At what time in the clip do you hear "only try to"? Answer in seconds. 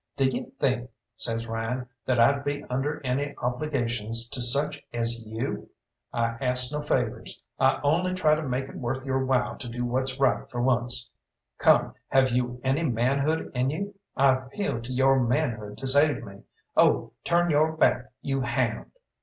7.83-8.41